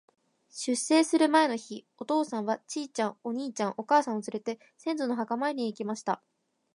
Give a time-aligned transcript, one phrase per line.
[0.49, 6.23] 出征する前の日、お父さんは、ちいちゃん、お兄ちゃん、お母さんをつれて、先祖の墓参りに行きました。